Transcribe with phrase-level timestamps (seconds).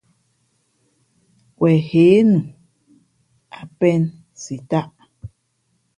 [1.59, 2.39] Wen hě nu,
[3.57, 4.01] a pēn
[4.41, 4.87] si tāʼ.